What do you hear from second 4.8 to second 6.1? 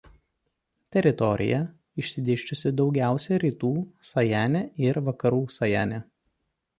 ir Vakarų Sajane.